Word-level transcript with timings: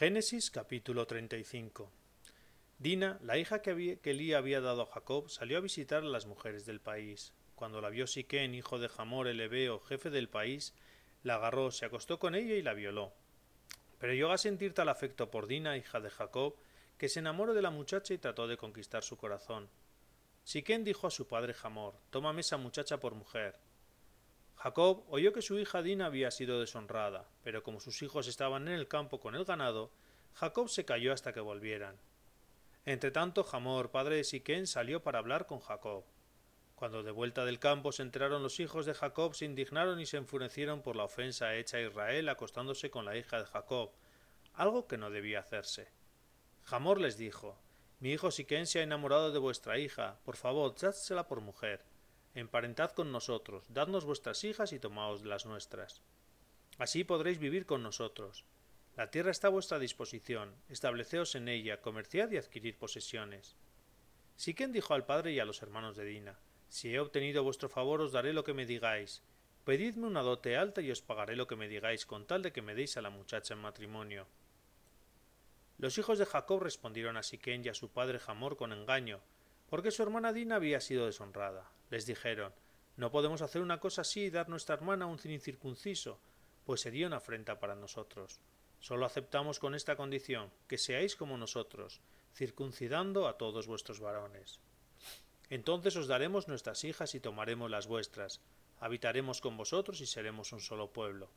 Génesis 0.00 0.50
capítulo 0.50 1.06
35 1.06 1.90
Dina, 2.78 3.18
la 3.22 3.36
hija 3.36 3.60
que, 3.60 3.68
había, 3.68 4.38
había 4.38 4.62
dado 4.62 4.80
a 4.80 4.86
Jacob, 4.86 5.28
salió 5.28 5.58
a 5.58 5.60
visitar 5.60 6.02
a 6.02 6.06
las 6.06 6.24
mujeres 6.24 6.64
del 6.64 6.80
país. 6.80 7.34
Cuando 7.54 7.82
la 7.82 7.90
vio 7.90 8.06
Siquén, 8.06 8.54
hijo 8.54 8.78
de 8.78 8.88
Jamor 8.88 9.28
el 9.28 9.38
Ebeo, 9.42 9.78
jefe 9.80 10.08
del 10.08 10.30
país, 10.30 10.72
la 11.22 11.34
agarró, 11.34 11.70
se 11.70 11.84
acostó 11.84 12.18
con 12.18 12.34
ella 12.34 12.54
y 12.54 12.62
la 12.62 12.72
violó. 12.72 13.12
Pero 13.98 14.14
llegó 14.14 14.32
a 14.32 14.38
sentir 14.38 14.72
tal 14.72 14.88
afecto 14.88 15.30
por 15.30 15.46
Dina, 15.46 15.76
hija 15.76 16.00
de 16.00 16.08
Jacob, 16.08 16.54
que 16.96 17.10
se 17.10 17.18
enamoró 17.20 17.52
de 17.52 17.60
la 17.60 17.68
muchacha 17.68 18.14
y 18.14 18.18
trató 18.18 18.48
de 18.48 18.56
conquistar 18.56 19.02
su 19.02 19.18
corazón. 19.18 19.68
Siquén 20.44 20.82
dijo 20.82 21.08
a 21.08 21.10
su 21.10 21.28
padre 21.28 21.52
Jamor, 21.52 21.92
Tómame 22.08 22.40
esa 22.40 22.56
muchacha 22.56 22.98
por 22.98 23.14
mujer. 23.14 23.58
Jacob 24.62 25.04
oyó 25.08 25.32
que 25.32 25.40
su 25.40 25.58
hija 25.58 25.80
Dina 25.80 26.04
había 26.04 26.30
sido 26.30 26.60
deshonrada, 26.60 27.26
pero 27.42 27.62
como 27.62 27.80
sus 27.80 28.02
hijos 28.02 28.28
estaban 28.28 28.68
en 28.68 28.74
el 28.74 28.88
campo 28.88 29.18
con 29.18 29.34
el 29.34 29.46
ganado, 29.46 29.90
Jacob 30.34 30.68
se 30.68 30.84
calló 30.84 31.14
hasta 31.14 31.32
que 31.32 31.40
volvieran. 31.40 31.98
Entretanto, 32.84 33.42
Jamor, 33.42 33.90
padre 33.90 34.16
de 34.16 34.24
Siquén, 34.24 34.66
salió 34.66 35.02
para 35.02 35.18
hablar 35.18 35.46
con 35.46 35.60
Jacob. 35.60 36.04
Cuando 36.74 37.02
de 37.02 37.10
vuelta 37.10 37.46
del 37.46 37.58
campo 37.58 37.90
se 37.90 38.02
enteraron 38.02 38.42
los 38.42 38.60
hijos 38.60 38.84
de 38.84 38.92
Jacob, 38.92 39.34
se 39.34 39.46
indignaron 39.46 39.98
y 39.98 40.04
se 40.04 40.18
enfurecieron 40.18 40.82
por 40.82 40.94
la 40.94 41.04
ofensa 41.04 41.54
hecha 41.54 41.78
a 41.78 41.82
Israel 41.82 42.28
acostándose 42.28 42.90
con 42.90 43.06
la 43.06 43.16
hija 43.16 43.38
de 43.38 43.46
Jacob, 43.46 43.92
algo 44.52 44.86
que 44.86 44.98
no 44.98 45.08
debía 45.10 45.40
hacerse. 45.40 45.88
Jamor 46.64 47.00
les 47.00 47.16
dijo 47.16 47.58
Mi 47.98 48.12
hijo 48.12 48.30
Siquén 48.30 48.66
se 48.66 48.80
ha 48.80 48.82
enamorado 48.82 49.32
de 49.32 49.38
vuestra 49.38 49.78
hija, 49.78 50.18
por 50.22 50.36
favor, 50.36 50.74
dádsela 50.74 51.26
por 51.26 51.40
mujer. 51.40 51.82
Emparentad 52.34 52.92
con 52.92 53.10
nosotros, 53.10 53.66
dadnos 53.70 54.04
vuestras 54.04 54.44
hijas 54.44 54.72
y 54.72 54.78
tomaos 54.78 55.24
las 55.24 55.46
nuestras. 55.46 56.00
Así 56.78 57.02
podréis 57.02 57.38
vivir 57.38 57.66
con 57.66 57.82
nosotros. 57.82 58.44
La 58.96 59.10
tierra 59.10 59.32
está 59.32 59.48
a 59.48 59.50
vuestra 59.50 59.80
disposición, 59.80 60.54
estableceos 60.68 61.34
en 61.34 61.48
ella, 61.48 61.80
comerciad 61.80 62.30
y 62.30 62.36
adquirid 62.36 62.76
posesiones. 62.76 63.56
Siquén 64.36 64.70
dijo 64.70 64.94
al 64.94 65.06
padre 65.06 65.32
y 65.32 65.40
a 65.40 65.44
los 65.44 65.60
hermanos 65.60 65.96
de 65.96 66.04
Dina, 66.04 66.38
Si 66.68 66.94
he 66.94 67.00
obtenido 67.00 67.42
vuestro 67.42 67.68
favor 67.68 68.00
os 68.00 68.12
daré 68.12 68.32
lo 68.32 68.44
que 68.44 68.54
me 68.54 68.64
digáis. 68.64 69.22
Pedidme 69.64 70.06
una 70.06 70.22
dote 70.22 70.56
alta 70.56 70.82
y 70.82 70.90
os 70.90 71.02
pagaré 71.02 71.34
lo 71.34 71.48
que 71.48 71.56
me 71.56 71.68
digáis, 71.68 72.06
con 72.06 72.26
tal 72.26 72.42
de 72.42 72.52
que 72.52 72.62
me 72.62 72.76
deis 72.76 72.96
a 72.96 73.02
la 73.02 73.10
muchacha 73.10 73.54
en 73.54 73.60
matrimonio. 73.60 74.28
Los 75.78 75.98
hijos 75.98 76.18
de 76.18 76.26
Jacob 76.26 76.62
respondieron 76.62 77.16
a 77.16 77.24
Siquén 77.24 77.64
y 77.64 77.68
a 77.68 77.74
su 77.74 77.90
padre 77.90 78.20
Jamor 78.20 78.56
con 78.56 78.72
engaño, 78.72 79.20
porque 79.68 79.90
su 79.90 80.02
hermana 80.02 80.32
Dina 80.32 80.56
había 80.56 80.80
sido 80.80 81.06
deshonrada. 81.06 81.70
Les 81.90 82.06
dijeron, 82.06 82.52
No 82.96 83.10
podemos 83.10 83.42
hacer 83.42 83.60
una 83.60 83.80
cosa 83.80 84.02
así 84.02 84.22
y 84.22 84.30
dar 84.30 84.48
nuestra 84.48 84.76
hermana 84.76 85.04
a 85.04 85.08
un 85.08 85.18
incircunciso, 85.24 86.20
pues 86.64 86.80
sería 86.80 87.06
una 87.06 87.16
afrenta 87.16 87.58
para 87.58 87.74
nosotros. 87.74 88.40
Solo 88.78 89.04
aceptamos 89.04 89.58
con 89.58 89.74
esta 89.74 89.96
condición, 89.96 90.50
que 90.66 90.78
seáis 90.78 91.16
como 91.16 91.36
nosotros, 91.36 92.00
circuncidando 92.34 93.28
a 93.28 93.36
todos 93.36 93.66
vuestros 93.66 94.00
varones. 94.00 94.60
Entonces 95.50 95.96
os 95.96 96.06
daremos 96.06 96.48
nuestras 96.48 96.84
hijas 96.84 97.14
y 97.14 97.20
tomaremos 97.20 97.70
las 97.70 97.88
vuestras, 97.88 98.40
habitaremos 98.78 99.40
con 99.40 99.56
vosotros 99.56 100.00
y 100.00 100.06
seremos 100.06 100.52
un 100.52 100.60
solo 100.60 100.92
pueblo. 100.92 101.28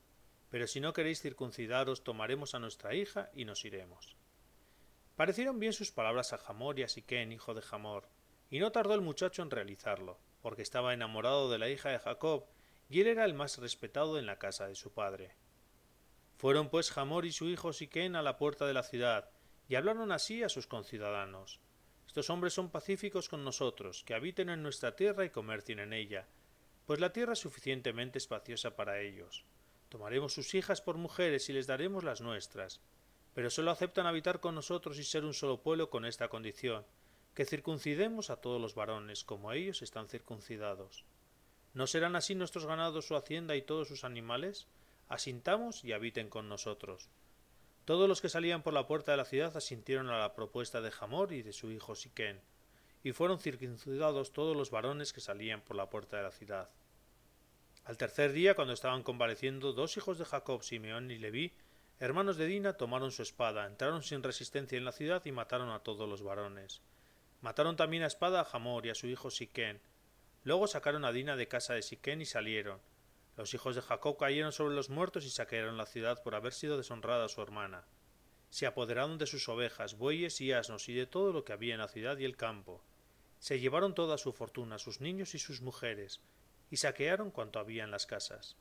Pero 0.50 0.67
si 0.67 0.80
no 0.80 0.94
queréis 0.94 1.20
circuncidaros, 1.20 2.04
tomaremos 2.04 2.54
a 2.54 2.60
nuestra 2.60 2.94
hija 2.94 3.32
y 3.34 3.44
nos 3.44 3.66
iremos. 3.66 4.16
Parecieron 5.16 5.60
bien 5.60 5.73
sus 5.73 5.92
palabras 5.92 6.32
a 6.32 6.38
Jamor 6.38 6.80
y 6.80 6.84
a 6.84 6.88
Siquén, 6.88 7.32
hijo 7.32 7.54
de 7.54 7.62
Jamor, 7.62 8.08
y 8.54 8.59
no 8.59 8.72
tardó 8.72 8.94
el 8.94 9.02
muchacho 9.02 9.42
en 9.42 9.50
realizarlo, 9.50 10.20
porque 10.44 10.62
estaba 10.62 10.94
enamorado 10.94 11.50
de 11.50 11.58
la 11.58 11.70
hija 11.70 11.90
de 11.90 11.98
Jacob, 11.98 12.46
y 12.88 13.02
él 13.02 13.08
era 13.08 13.26
el 13.26 13.34
más 13.34 13.58
respetado 13.58 14.20
en 14.20 14.28
la 14.28 14.38
casa 14.38 14.68
de 14.68 14.76
su 14.76 14.94
padre. 14.94 15.36
Fueron 16.38 16.70
pues 16.70 16.92
Jamor 16.92 17.26
y 17.26 17.32
su 17.32 17.50
hijo 17.50 17.73
Siquén 17.73 18.16
a 18.16 18.22
la 18.22 18.38
puerta 18.38 18.68
de 18.68 18.76
la 18.76 18.84
ciudad, 18.84 19.32
y 19.68 19.73
hablaron 19.73 20.12
así 20.12 20.44
a 20.44 20.50
sus 20.50 20.68
conciudadanos. 20.68 21.62
Estos 22.06 22.30
hombres 22.30 22.54
son 22.54 22.70
pacíficos 22.70 23.28
con 23.28 23.44
nosotros, 23.44 24.04
que 24.04 24.14
habiten 24.14 24.50
en 24.50 24.62
nuestra 24.62 24.95
tierra 24.95 25.26
y 25.26 25.32
comercien 25.32 25.80
en 25.80 25.92
ella, 25.92 26.27
pues 26.86 27.00
la 27.00 27.11
tierra 27.11 27.33
es 27.33 27.39
suficientemente 27.39 28.20
espaciosa 28.20 28.76
para 28.76 29.02
ellos. 29.02 29.45
Tomaremos 29.89 30.32
sus 30.32 30.54
hijas 30.54 30.80
por 30.80 30.98
mujeres 30.98 31.50
y 31.50 31.54
les 31.54 31.66
daremos 31.66 32.04
las 32.04 32.22
nuestras, 32.22 32.82
pero 33.33 33.50
sólo 33.50 33.72
aceptan 33.72 34.06
habitar 34.06 34.39
con 34.39 34.54
nosotros 34.54 35.00
y 35.00 35.04
ser 35.04 35.26
un 35.26 35.33
solo 35.33 35.64
pueblo 35.64 35.89
con 35.89 36.06
esta 36.06 36.27
condición, 36.27 36.86
que 37.33 37.45
circuncidemos 37.45 38.30
a 38.30 38.42
todos 38.42 38.61
los 38.61 38.76
varones, 38.76 39.23
como 39.23 39.52
ellos 39.52 39.82
están 39.82 40.08
circuncidados. 40.08 41.05
¿No 41.73 41.88
serán 41.88 42.16
así 42.16 42.36
nuestros 42.36 42.66
ganados, 42.66 43.08
su 43.08 43.16
hacienda 43.16 43.55
y 43.55 43.61
todos 43.61 43.88
sus 43.88 44.04
animales? 44.04 44.67
asintamos 45.14 45.83
y 45.83 45.92
habiten 45.92 46.30
con 46.30 46.49
nosotros. 46.49 47.10
Todos 47.86 48.08
los 48.08 48.21
que 48.21 48.30
salían 48.30 48.64
por 48.64 48.73
la 48.73 48.88
puerta 48.88 49.11
de 49.11 49.17
la 49.17 49.26
ciudad 49.26 49.55
asintieron 49.55 50.10
a 50.10 50.17
la 50.17 50.33
propuesta 50.33 50.82
de 50.82 50.92
Jamor 50.92 51.33
y 51.33 51.42
de 51.42 51.54
su 51.54 51.71
hijo 51.71 51.95
Siquén, 51.95 52.42
y 53.04 53.11
fueron 53.11 53.39
circuncidados 53.39 54.32
todos 54.32 54.55
los 54.55 54.71
varones 54.71 55.14
que 55.14 55.21
salían 55.21 55.61
por 55.61 55.76
la 55.76 55.89
puerta 55.89 56.17
de 56.17 56.23
la 56.23 56.32
ciudad. 56.32 56.70
Al 57.83 57.98
tercer 57.98 58.32
día, 58.32 58.55
cuando 58.55 58.73
estaban 58.73 59.04
convaleciendo, 59.04 59.73
dos 59.73 59.98
hijos 59.98 60.17
de 60.17 60.26
Jacob, 60.26 60.64
Simeón 60.64 61.11
y 61.11 61.17
Leví, 61.17 61.54
hermanos 62.00 62.38
de 62.38 62.48
Dina, 62.48 62.73
tomaron 62.73 63.11
su 63.11 63.21
espada, 63.21 63.67
entraron 63.67 64.02
sin 64.02 64.23
resistencia 64.23 64.77
en 64.77 64.86
la 64.86 64.94
ciudad 64.94 65.23
y 65.26 65.33
mataron 65.33 65.70
a 65.70 65.80
todos 65.80 66.08
los 66.08 66.23
varones. 66.23 66.82
Mataron 67.43 67.76
también 67.76 68.02
a 68.02 68.08
espada 68.08 68.42
a 68.42 68.45
Jamor 68.45 68.87
y 68.87 68.89
a 68.89 68.95
su 68.95 69.05
hijo 69.05 69.30
Siquén. 69.30 69.80
Luego 70.43 70.65
sacaron 70.65 71.05
a 71.05 71.11
Dina 71.11 71.36
de 71.36 71.48
casa 71.48 71.76
de 71.76 71.83
Siquén 71.83 72.21
y 72.21 72.26
salieron, 72.26 72.81
los 73.36 73.54
hijos 73.55 73.76
de 73.76 73.81
Jacob 73.81 74.17
cayeron 74.17 74.52
sobre 74.52 74.76
los 74.76 74.89
muertos 74.89 75.26
y 75.26 75.30
saquearon 75.30 75.76
la 75.76 75.87
ciudad 75.87 76.21
por 76.21 76.36
haber 76.36 76.53
sido 76.53 76.77
deshonrada 76.77 77.27
su 77.27 77.42
hermana. 77.42 77.83
Se 78.52 78.67
apoderaron 78.67 79.17
de 79.17 79.26
sus 79.26 79.49
ovejas, 79.49 79.98
bueyes 79.98 80.39
y 80.39 80.52
asnos 80.52 80.87
y 80.87 80.93
de 80.93 81.08
todo 81.08 81.33
lo 81.33 81.43
que 81.43 81.53
había 81.53 81.73
en 81.73 81.80
la 81.80 81.87
ciudad 81.87 82.17
y 82.17 82.26
el 82.26 82.37
campo. 82.37 82.83
Se 83.39 83.59
llevaron 83.59 83.95
toda 83.95 84.17
su 84.17 84.32
fortuna, 84.32 84.77
sus 84.77 85.02
niños 85.02 85.33
y 85.33 85.39
sus 85.39 85.61
mujeres, 85.61 86.21
y 86.70 86.77
saquearon 86.77 87.32
cuanto 87.32 87.59
había 87.59 87.83
en 87.83 87.92
las 87.92 88.05
casas. 88.05 88.55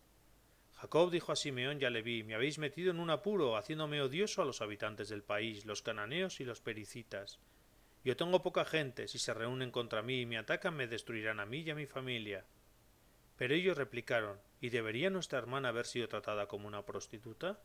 Jacob 0.73 1.11
dijo 1.11 1.31
a 1.31 1.37
Simeón 1.37 1.81
y 1.81 1.85
a 1.85 1.91
Leví, 1.91 2.25
me 2.25 2.35
habéis 2.35 2.59
metido 2.59 2.91
en 2.91 2.99
un 2.99 3.11
apuro, 3.11 3.57
haciéndome 3.57 4.01
odioso 4.01 4.41
a 4.41 4.47
los 4.47 4.63
habitantes 4.63 5.11
del 5.11 5.23
país, 5.23 5.67
los 5.67 5.83
cananeos 5.83 6.41
y 6.41 6.45
los 6.45 6.61
pericitas. 6.61 7.39
Yo 8.05 8.17
tengo 8.17 8.43
poca 8.43 8.65
gente, 8.65 9.07
si 9.09 9.19
se 9.19 9.35
reúnen 9.35 9.71
contra 9.71 10.03
mí 10.03 10.23
y 10.23 10.27
me 10.27 10.39
atacan 10.39 10.77
me 10.77 10.87
destruirán 10.87 11.41
a 11.41 11.47
mí 11.47 11.61
y 11.61 11.71
a 11.71 11.75
mi 11.75 11.87
familia. 11.87 12.45
Pero 13.37 13.55
ellos 13.55 13.77
replicaron 13.77 14.39
¿Y 14.63 14.71
debería 14.71 15.11
nuestra 15.11 15.41
hermana 15.41 15.71
haber 15.71 15.87
sido 15.87 16.09
tratada 16.09 16.47
como 16.47 16.69
una 16.69 16.87
prostituta? 16.87 17.59